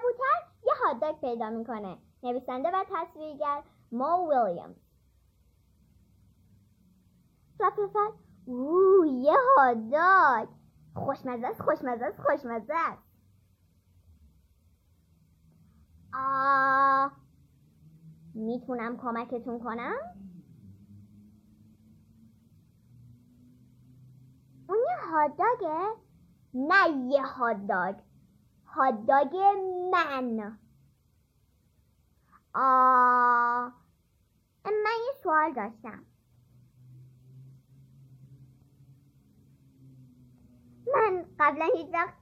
کبوتر 0.00 0.66
یه 0.66 0.72
هاداگ 0.84 1.20
پیدا 1.20 1.50
می‌کنه. 1.50 1.98
نویسنده 2.22 2.70
و 2.70 2.84
تصویرگر 2.88 3.62
مو 3.92 4.30
ویلیامز. 4.30 4.76
صفحه 7.58 8.12
اوه 8.46 9.08
یه 9.08 9.36
هاداگ 9.56 10.48
خوشمزه 10.94 11.46
است 11.46 11.62
خوشمزه 11.62 12.04
است 12.04 12.20
خوشمزه 12.20 12.74
است. 12.74 13.02
آه 16.14 17.12
می‌تونم 18.34 18.96
کمکتون 18.96 19.58
کنم؟ 19.58 19.96
اون 24.68 24.78
یه 24.78 24.96
هاداگه 25.12 25.96
نه 26.54 27.10
یه 27.12 27.22
هاداگ 27.22 27.96
هاداگ 28.74 29.36
من. 29.92 30.58
آه 32.54 33.72
من 34.64 34.96
یه 35.06 35.12
سوال 35.22 35.52
داشتم. 35.52 36.04
من 40.94 41.26
قبلا 41.38 41.68
هیچ 41.76 41.88
وقت 41.92 42.14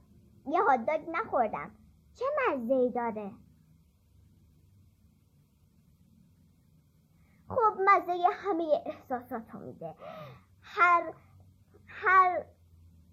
یه 0.47 0.61
هاداگ 0.61 1.09
نخوردم. 1.09 1.71
چه 2.15 2.25
مزه 2.47 2.89
داره؟ 2.89 3.31
خب 7.49 7.77
مزه 7.85 8.27
همه 8.31 8.83
احساسات 8.85 9.55
میده. 9.55 9.95
هر 10.61 11.13
هر 11.87 12.45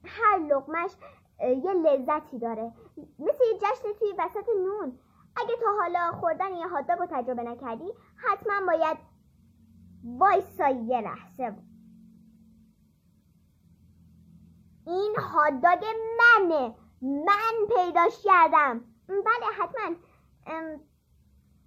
هر 0.04 0.38
لقمش 0.38 0.90
یه 1.40 1.72
لذتی 1.72 2.38
داره. 2.38 2.72
مثل 3.18 3.44
یه 3.52 3.58
جشن 3.58 3.98
توی 3.98 4.14
وسط 4.18 4.48
نون. 4.64 4.98
اگه 5.36 5.56
تا 5.64 5.66
حالا 5.80 6.12
خوردن 6.20 6.52
یه 6.52 6.68
هاتداگ 6.68 6.98
رو 6.98 7.06
تجربه 7.10 7.42
نکردی 7.42 7.92
حتما 8.16 8.66
باید 8.66 8.96
وایسا 10.04 10.68
یه 10.68 11.00
لحظه. 11.00 11.56
این 14.86 15.16
هاتداگ 15.18 15.84
منه. 16.18 16.74
من 17.02 17.66
پیداش 17.76 18.22
کردم. 18.24 18.84
بله 19.08 19.46
حتما. 19.58 19.96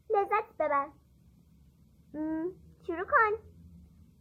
لذت 0.09 0.57
ببر. 0.59 0.89
شروع 2.87 3.05
کن. 3.05 3.49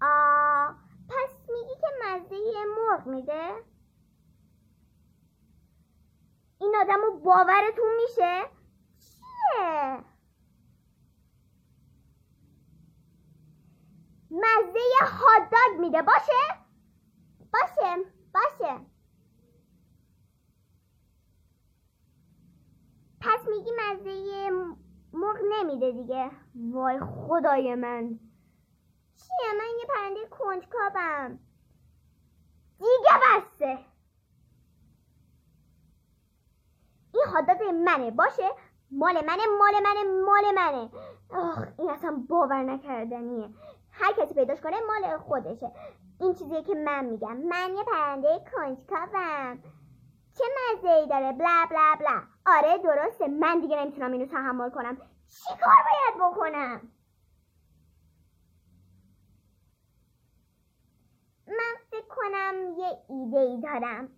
آه 0.02 0.76
پس 1.08 1.50
میگی 1.52 1.74
که 1.80 1.86
مزه 2.04 2.36
مرغ 2.76 3.06
میده 3.06 3.64
این 6.60 6.76
آدم 6.88 7.00
رو 7.02 7.18
باورتون 7.18 7.96
میشه؟ 8.02 8.42
چیه؟ 8.98 9.98
مزه 14.30 14.80
هاداگ 15.02 15.80
میده 15.80 16.02
باشه؟ 16.02 16.58
باشه 17.52 17.96
باشه. 18.34 18.80
پس 23.20 23.48
میگی 23.48 23.70
مزه 23.78 24.50
مرغ 25.12 25.38
نمیده 25.48 25.92
دیگه؟ 25.92 26.30
وای 26.54 27.00
خدای 27.00 27.74
من. 27.74 28.20
چیه؟ 29.16 29.52
من 29.58 29.78
یه 29.80 29.86
پرنده 29.88 30.28
کنجکاوم 30.30 31.38
دیگه 32.78 33.12
بسته 33.22 33.78
حادث 37.32 37.60
منه. 37.84 38.10
باشه؟ 38.10 38.50
مال 38.90 39.14
منه 39.14 39.42
مال 39.58 39.82
منه 39.82 40.04
مال 40.24 40.54
منه. 40.54 40.90
آخ 41.30 41.64
این 41.78 41.90
اصلا 41.90 42.24
باور 42.28 42.62
نکردنیه. 42.62 43.50
هر 43.90 44.12
کسی 44.12 44.34
پیداش 44.34 44.60
کنه 44.60 44.76
مال 44.80 45.18
خودشه. 45.18 45.72
این 46.20 46.34
چیزیه 46.34 46.62
که 46.62 46.74
من 46.74 47.04
میگم. 47.04 47.36
من 47.36 47.74
یه 47.76 47.84
پرنده 47.84 48.44
کنجکاوم. 48.52 49.62
چه 50.38 50.44
مزه 50.44 50.88
ای 50.88 51.06
داره؟ 51.06 51.32
بلا 51.32 51.66
بلا 51.70 51.94
بلا. 52.00 52.22
آره 52.46 52.78
درسته. 52.78 53.28
من 53.28 53.60
دیگه 53.60 53.76
نمی‌تونم 53.76 54.12
اینو 54.12 54.26
تحمل 54.26 54.70
کنم. 54.70 54.96
چی 55.28 55.54
کار 55.64 55.74
باید 55.84 56.32
بکنم؟ 56.32 56.92
من 61.46 61.74
فکر 61.90 62.06
کنم 62.08 62.54
یه 62.78 62.98
ایده 63.08 63.38
ای 63.38 63.60
دارم. 63.60 64.08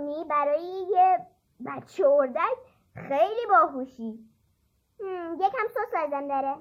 می‌دونی 0.00 0.24
برای 0.24 0.86
یه 0.90 1.26
بچه 1.66 2.06
اردک 2.06 2.58
خیلی 2.94 3.46
باهوشی. 3.50 4.18
یکم 5.38 5.68
سس 5.74 5.94
لازم 5.94 6.28
داره. 6.28 6.54